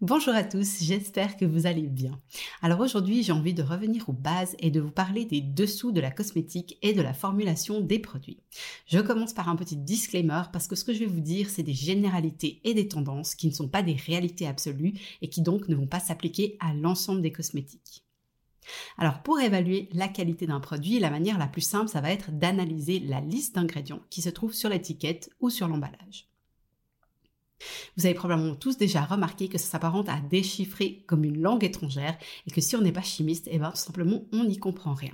[0.00, 2.20] Bonjour à tous, j'espère que vous allez bien.
[2.62, 6.00] Alors aujourd'hui, j'ai envie de revenir aux bases et de vous parler des dessous de
[6.00, 8.40] la cosmétique et de la formulation des produits.
[8.86, 11.62] Je commence par un petit disclaimer parce que ce que je vais vous dire, c'est
[11.62, 15.68] des généralités et des tendances qui ne sont pas des réalités absolues et qui donc
[15.68, 18.04] ne vont pas s'appliquer à l'ensemble des cosmétiques.
[18.98, 22.32] Alors pour évaluer la qualité d'un produit, la manière la plus simple, ça va être
[22.32, 26.33] d'analyser la liste d'ingrédients qui se trouve sur l'étiquette ou sur l'emballage.
[27.96, 32.16] Vous avez probablement tous déjà remarqué que ça s'apparente à déchiffrer comme une langue étrangère
[32.46, 35.12] et que si on n'est pas chimiste, eh ben, tout simplement, on n'y comprend rien.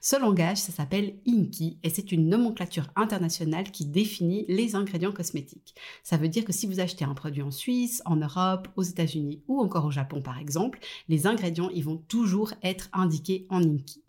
[0.00, 5.74] Ce langage, ça s'appelle INKI et c'est une nomenclature internationale qui définit les ingrédients cosmétiques.
[6.04, 9.42] Ça veut dire que si vous achetez un produit en Suisse, en Europe, aux États-Unis
[9.48, 10.78] ou encore au Japon par exemple,
[11.08, 14.05] les ingrédients ils vont toujours être indiqués en INKI.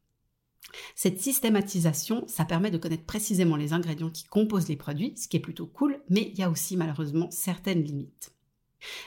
[0.95, 5.37] Cette systématisation, ça permet de connaître précisément les ingrédients qui composent les produits, ce qui
[5.37, 8.33] est plutôt cool, mais il y a aussi malheureusement certaines limites.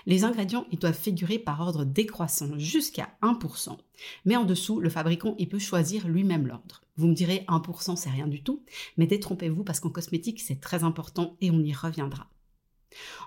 [0.07, 3.77] Les ingrédients, ils doivent figurer par ordre décroissant jusqu'à 1%.
[4.25, 6.83] Mais en dessous, le fabricant, il peut choisir lui-même l'ordre.
[6.97, 8.65] Vous me direz 1%, c'est rien du tout,
[8.97, 12.29] mais détrompez-vous parce qu'en cosmétique, c'est très important et on y reviendra.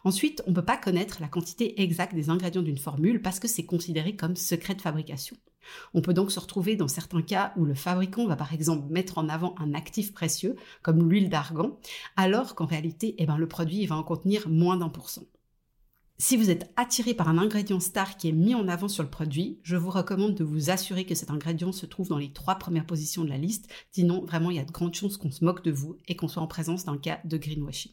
[0.03, 3.47] Ensuite, on ne peut pas connaître la quantité exacte des ingrédients d'une formule parce que
[3.47, 5.37] c'est considéré comme secret de fabrication.
[5.93, 9.17] On peut donc se retrouver dans certains cas où le fabricant va par exemple mettre
[9.17, 11.77] en avant un actif précieux, comme l'huile d'argan,
[12.15, 15.23] alors qu'en réalité, eh ben, le produit va en contenir moins d'un pour cent.
[16.19, 19.09] Si vous êtes attiré par un ingrédient star qui est mis en avant sur le
[19.09, 22.55] produit, je vous recommande de vous assurer que cet ingrédient se trouve dans les trois
[22.55, 25.43] premières positions de la liste, sinon vraiment il y a de grandes chances qu'on se
[25.43, 27.91] moque de vous et qu'on soit en présence d'un cas de greenwashing.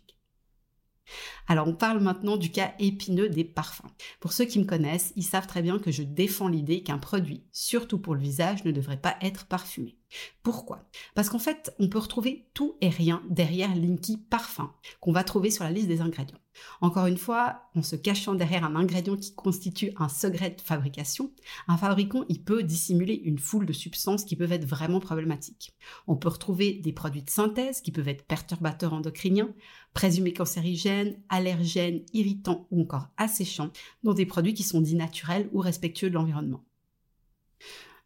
[1.46, 3.90] Alors on parle maintenant du cas épineux des parfums.
[4.20, 7.44] Pour ceux qui me connaissent, ils savent très bien que je défends l'idée qu'un produit,
[7.52, 9.99] surtout pour le visage, ne devrait pas être parfumé.
[10.42, 10.84] Pourquoi?
[11.14, 15.50] Parce qu'en fait, on peut retrouver tout et rien derrière Linky Parfum qu'on va trouver
[15.50, 16.38] sur la liste des ingrédients.
[16.80, 21.32] Encore une fois, en se cachant derrière un ingrédient qui constitue un secret de fabrication,
[21.68, 25.74] un fabricant il peut dissimuler une foule de substances qui peuvent être vraiment problématiques.
[26.06, 29.54] On peut retrouver des produits de synthèse qui peuvent être perturbateurs endocriniens,
[29.94, 33.70] présumés cancérigènes, allergènes, irritants ou encore asséchants,
[34.02, 36.64] dans des produits qui sont dits naturels ou respectueux de l'environnement.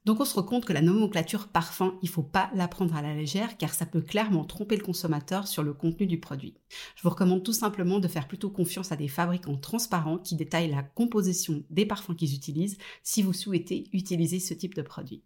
[0.04, 3.00] Donc on se rend compte que la nomenclature parfum, il faut pas la prendre à
[3.00, 6.54] la légère car ça peut clairement tromper le consommateur sur le contenu du produit.
[6.94, 10.70] Je vous recommande tout simplement de faire plutôt confiance à des fabricants transparents qui détaillent
[10.70, 15.24] la composition des parfums qu'ils utilisent si vous souhaitez utiliser ce type de produit.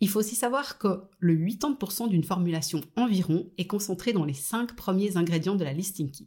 [0.00, 4.74] Il faut aussi savoir que le 80% d'une formulation environ est concentré dans les 5
[4.74, 6.26] premiers ingrédients de la listing key.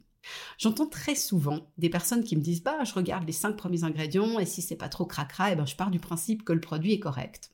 [0.57, 4.39] J'entends très souvent des personnes qui me disent bah je regarde les cinq premiers ingrédients
[4.39, 6.93] et si c'est pas trop cracra, eh ben je pars du principe que le produit
[6.93, 7.51] est correct.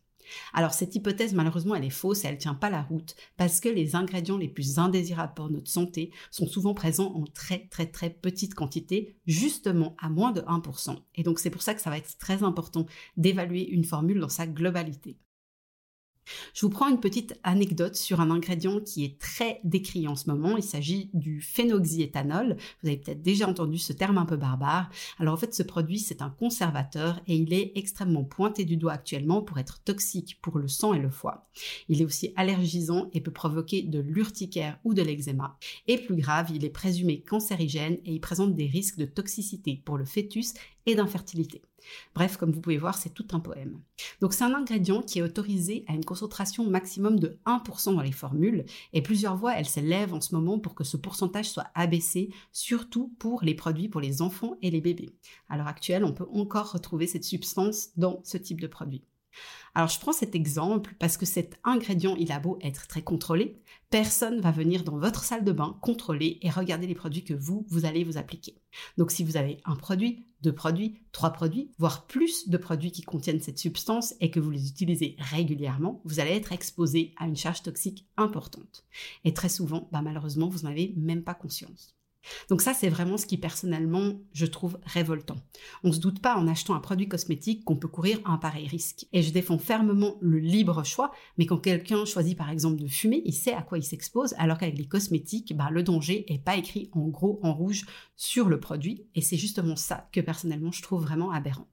[0.54, 3.70] Alors cette hypothèse malheureusement elle est fausse et elle tient pas la route parce que
[3.70, 8.10] les ingrédients les plus indésirables pour notre santé sont souvent présents en très très très
[8.10, 10.98] petite quantité, justement à moins de 1%.
[11.16, 12.86] Et donc c'est pour ça que ça va être très important
[13.18, 15.18] d'évaluer une formule dans sa globalité.
[16.54, 20.30] Je vous prends une petite anecdote sur un ingrédient qui est très décrit en ce
[20.30, 20.58] moment.
[20.58, 22.58] Il s'agit du phénoxyéthanol.
[22.82, 24.90] Vous avez peut-être déjà entendu ce terme un peu barbare.
[25.20, 28.94] Alors en fait, ce produit, c'est un conservateur et il est extrêmement pointé du doigt
[28.94, 31.50] actuellement pour être toxique pour le sang et le foie.
[31.90, 35.58] Il est aussi allergisant et peut provoquer de l'urticaire ou de l'eczéma.
[35.88, 39.98] Et plus grave, il est présumé cancérigène et il présente des risques de toxicité pour
[39.98, 40.54] le fœtus
[40.86, 41.62] et d'infertilité.
[42.16, 43.80] Bref, comme vous pouvez voir, c'est tout un poème.
[44.22, 48.12] Donc c'est un ingrédient qui est autorisé à une concentration maximum de 1% dans les
[48.12, 52.30] formules et plusieurs voix, elles s'élèvent en ce moment pour que ce pourcentage soit abaissé,
[52.52, 55.16] surtout pour les produits pour les enfants et les bébés.
[55.50, 59.04] À l'heure actuelle, on peut encore retrouver cette substance dans ce type de produit.
[59.76, 63.60] Alors je prends cet exemple parce que cet ingrédient, il a beau être très contrôlé,
[63.90, 67.66] personne va venir dans votre salle de bain contrôler et regarder les produits que vous,
[67.70, 68.62] vous allez vous appliquer.
[68.98, 73.02] Donc si vous avez un produit, deux produits, trois produits, voire plus de produits qui
[73.02, 77.36] contiennent cette substance et que vous les utilisez régulièrement, vous allez être exposé à une
[77.36, 78.84] charge toxique importante.
[79.24, 81.96] Et très souvent, bah, malheureusement, vous n'en avez même pas conscience.
[82.50, 85.36] Donc ça, c'est vraiment ce qui personnellement, je trouve révoltant.
[85.84, 88.68] On ne se doute pas en achetant un produit cosmétique qu'on peut courir un pareil
[88.68, 89.06] risque.
[89.14, 93.22] Et je défends fermement le libre choix, mais quand quelqu'un choisit par exemple de fumer,
[93.26, 96.58] il sait à quoi il s'expose, alors qu'avec les cosmétiques, bah, le danger est pas
[96.58, 97.86] écrit en gros en rouge
[98.16, 101.73] sur le produit, et c'est justement ça que personnellement je trouve vraiment aberrant.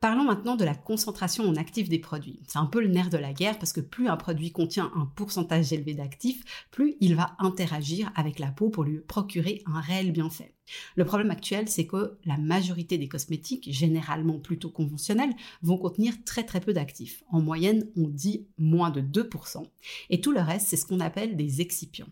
[0.00, 2.40] Parlons maintenant de la concentration en actifs des produits.
[2.46, 5.06] C'est un peu le nerf de la guerre parce que plus un produit contient un
[5.06, 10.12] pourcentage élevé d'actifs, plus il va interagir avec la peau pour lui procurer un réel
[10.12, 10.54] bienfait.
[10.96, 16.44] Le problème actuel, c'est que la majorité des cosmétiques, généralement plutôt conventionnels, vont contenir très
[16.44, 17.22] très peu d'actifs.
[17.30, 19.64] En moyenne, on dit moins de 2%.
[20.10, 22.08] Et tout le reste, c'est ce qu'on appelle des excipients.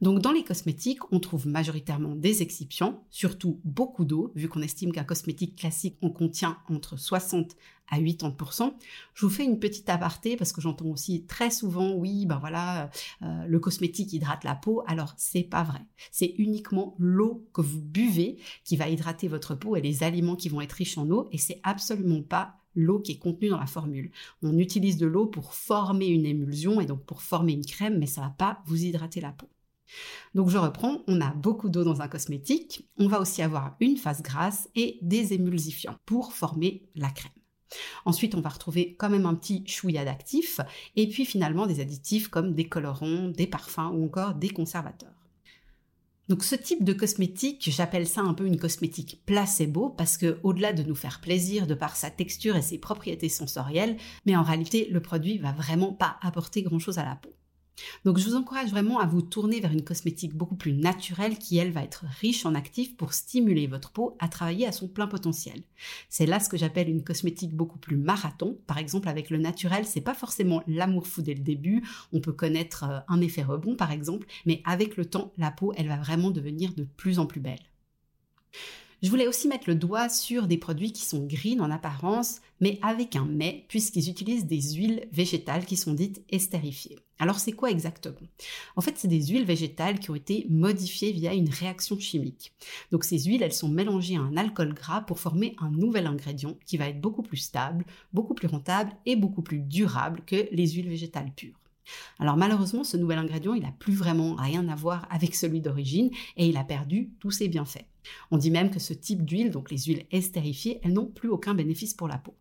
[0.00, 4.92] Donc dans les cosmétiques, on trouve majoritairement des excipients, surtout beaucoup d'eau, vu qu'on estime
[4.92, 7.56] qu'un cosmétique classique en contient entre 60
[7.90, 8.72] à 80%.
[9.14, 12.90] Je vous fais une petite aparté parce que j'entends aussi très souvent, oui, ben voilà,
[13.22, 14.82] euh, le cosmétique hydrate la peau.
[14.86, 15.80] Alors c'est pas vrai.
[16.10, 20.48] C'est uniquement l'eau que vous buvez qui va hydrater votre peau et les aliments qui
[20.48, 23.66] vont être riches en eau et c'est absolument pas l'eau qui est contenue dans la
[23.66, 24.10] formule.
[24.42, 28.06] On utilise de l'eau pour former une émulsion et donc pour former une crème, mais
[28.06, 29.48] ça va pas vous hydrater la peau.
[30.34, 33.96] Donc je reprends, on a beaucoup d'eau dans un cosmétique, on va aussi avoir une
[33.96, 37.32] phase grasse et des émulsifiants pour former la crème.
[38.04, 40.60] Ensuite, on va retrouver quand même un petit chouïa d'actifs
[40.96, 45.10] et puis finalement des additifs comme des colorants, des parfums ou encore des conservateurs.
[46.28, 50.72] Donc ce type de cosmétique, j'appelle ça un peu une cosmétique placebo parce que au-delà
[50.72, 54.88] de nous faire plaisir de par sa texture et ses propriétés sensorielles, mais en réalité
[54.90, 57.34] le produit va vraiment pas apporter grand-chose à la peau.
[58.04, 61.56] Donc je vous encourage vraiment à vous tourner vers une cosmétique beaucoup plus naturelle qui,
[61.58, 65.06] elle, va être riche en actifs pour stimuler votre peau à travailler à son plein
[65.06, 65.62] potentiel.
[66.08, 68.58] C'est là ce que j'appelle une cosmétique beaucoup plus marathon.
[68.66, 71.84] Par exemple, avec le naturel, c'est pas forcément l'amour fou dès le début.
[72.12, 75.72] On peut connaître euh, un effet rebond, par exemple, mais avec le temps, la peau,
[75.76, 77.60] elle va vraiment devenir de plus en plus belle.
[79.04, 82.78] Je voulais aussi mettre le doigt sur des produits qui sont green en apparence, mais
[82.80, 86.98] avec un mais, puisqu'ils utilisent des huiles végétales qui sont dites estérifiées.
[87.18, 88.26] Alors c'est quoi exactement?
[88.76, 92.54] En fait, c'est des huiles végétales qui ont été modifiées via une réaction chimique.
[92.92, 96.56] Donc ces huiles, elles sont mélangées à un alcool gras pour former un nouvel ingrédient
[96.64, 97.84] qui va être beaucoup plus stable,
[98.14, 101.63] beaucoup plus rentable et beaucoup plus durable que les huiles végétales pures.
[102.18, 106.10] Alors malheureusement, ce nouvel ingrédient, il n'a plus vraiment rien à voir avec celui d'origine
[106.36, 107.86] et il a perdu tous ses bienfaits.
[108.30, 111.54] On dit même que ce type d'huile, donc les huiles estérifiées, elles n'ont plus aucun
[111.54, 112.34] bénéfice pour la peau.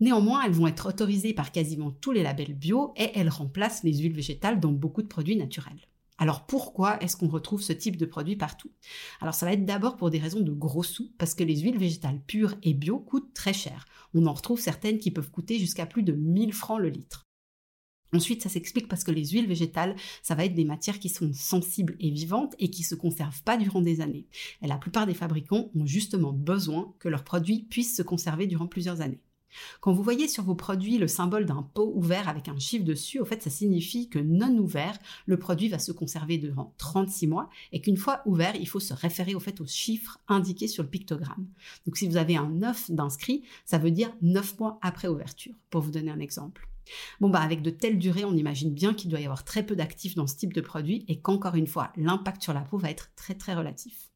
[0.00, 3.98] Néanmoins, elles vont être autorisées par quasiment tous les labels bio et elles remplacent les
[3.98, 5.86] huiles végétales dans beaucoup de produits naturels.
[6.18, 8.70] Alors pourquoi est-ce qu'on retrouve ce type de produit partout?
[9.20, 11.78] Alors ça va être d'abord pour des raisons de gros sous, parce que les huiles
[11.78, 13.86] végétales pures et bio coûtent très cher.
[14.14, 17.24] On en retrouve certaines qui peuvent coûter jusqu'à plus de 1000 francs le litre.
[18.14, 21.32] Ensuite, ça s'explique parce que les huiles végétales, ça va être des matières qui sont
[21.32, 24.26] sensibles et vivantes et qui se conservent pas durant des années.
[24.60, 28.66] Et la plupart des fabricants ont justement besoin que leurs produits puissent se conserver durant
[28.66, 29.22] plusieurs années.
[29.80, 33.20] Quand vous voyez sur vos produits le symbole d'un pot ouvert avec un chiffre dessus,
[33.20, 37.50] au fait, ça signifie que non ouvert, le produit va se conserver durant 36 mois
[37.72, 40.88] et qu'une fois ouvert, il faut se référer au fait au chiffre indiqué sur le
[40.88, 41.48] pictogramme.
[41.86, 45.82] Donc si vous avez un 9 d'inscrit, ça veut dire 9 mois après ouverture, pour
[45.82, 46.68] vous donner un exemple.
[47.20, 49.76] Bon, bah, avec de telles durées, on imagine bien qu'il doit y avoir très peu
[49.76, 52.90] d'actifs dans ce type de produit et qu'encore une fois, l'impact sur la peau va
[52.90, 54.12] être très très relatif.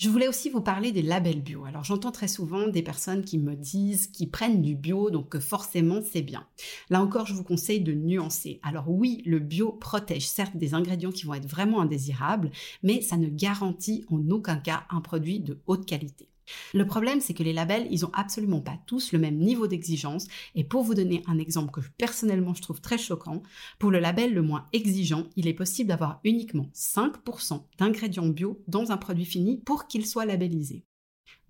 [0.00, 1.66] Je voulais aussi vous parler des labels bio.
[1.66, 5.38] Alors j'entends très souvent des personnes qui me disent qu'ils prennent du bio, donc que
[5.38, 6.46] forcément c'est bien.
[6.88, 8.60] Là encore, je vous conseille de nuancer.
[8.62, 12.50] Alors oui, le bio protège certes des ingrédients qui vont être vraiment indésirables,
[12.82, 16.30] mais ça ne garantit en aucun cas un produit de haute qualité.
[16.74, 20.26] Le problème, c'est que les labels, ils ont absolument pas tous le même niveau d'exigence.
[20.54, 23.42] Et pour vous donner un exemple que personnellement je trouve très choquant,
[23.78, 28.92] pour le label le moins exigeant, il est possible d'avoir uniquement 5% d'ingrédients bio dans
[28.92, 30.84] un produit fini pour qu'il soit labellisé.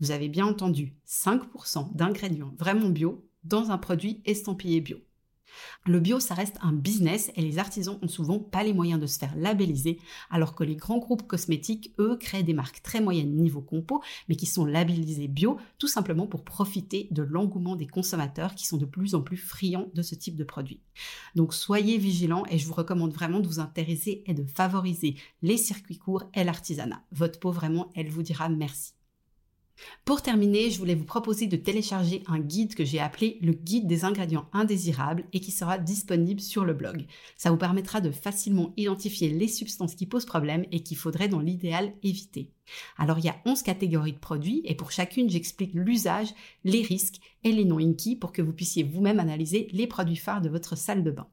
[0.00, 4.99] Vous avez bien entendu, 5% d'ingrédients vraiment bio dans un produit estampillé bio.
[5.87, 9.07] Le bio, ça reste un business et les artisans ont souvent pas les moyens de
[9.07, 9.99] se faire labelliser,
[10.30, 14.37] alors que les grands groupes cosmétiques, eux, créent des marques très moyennes niveau compo, mais
[14.37, 18.87] qui sont labellisées bio, tout simplement pour profiter de l'engouement des consommateurs qui sont de
[18.87, 20.80] plus en plus friands de ce type de produit.
[21.35, 25.57] Donc soyez vigilants et je vous recommande vraiment de vous intéresser et de favoriser les
[25.57, 27.02] circuits courts et l'artisanat.
[27.12, 29.00] Votre peau, vraiment, elle vous dira merci.
[30.05, 33.87] Pour terminer, je voulais vous proposer de télécharger un guide que j'ai appelé le guide
[33.87, 37.07] des ingrédients indésirables et qui sera disponible sur le blog.
[37.37, 41.41] Ça vous permettra de facilement identifier les substances qui posent problème et qu'il faudrait dans
[41.41, 42.51] l'idéal éviter.
[42.97, 46.35] Alors il y a 11 catégories de produits et pour chacune j'explique l'usage,
[46.65, 50.41] les risques et les noms inky pour que vous puissiez vous-même analyser les produits phares
[50.41, 51.29] de votre salle de bain.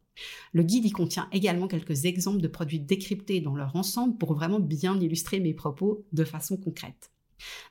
[0.51, 4.59] Le guide y contient également quelques exemples de produits décryptés dans leur ensemble pour vraiment
[4.59, 7.11] bien illustrer mes propos de façon concrète.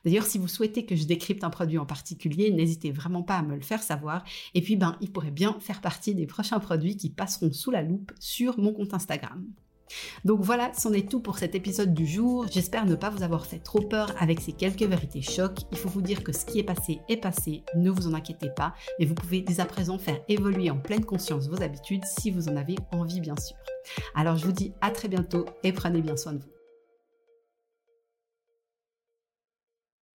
[0.05, 3.43] D'ailleurs, si vous souhaitez que je décrypte un produit en particulier, n'hésitez vraiment pas à
[3.43, 4.23] me le faire savoir.
[4.53, 7.81] Et puis, ben, il pourrait bien faire partie des prochains produits qui passeront sous la
[7.81, 9.45] loupe sur mon compte Instagram.
[10.25, 12.45] Donc voilà, c'en est tout pour cet épisode du jour.
[12.51, 15.59] J'espère ne pas vous avoir fait trop peur avec ces quelques vérités chocs.
[15.71, 18.49] Il faut vous dire que ce qui est passé est passé, ne vous en inquiétez
[18.55, 22.31] pas, mais vous pouvez dès à présent faire évoluer en pleine conscience vos habitudes si
[22.31, 23.57] vous en avez envie bien sûr.
[24.15, 26.56] Alors je vous dis à très bientôt et prenez bien soin de vous.